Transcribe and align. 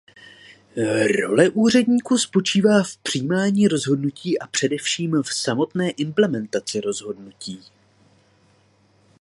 Role 1.19 1.49
úředníků 1.49 2.17
spočívá 2.17 2.83
v 2.83 2.97
přijímání 2.97 3.67
rozhodnutí 3.67 4.39
a 4.39 4.47
především 4.47 5.21
v 5.23 5.33
samotné 5.33 5.89
implementaci 5.89 6.81
rozhodnutí. 6.81 7.63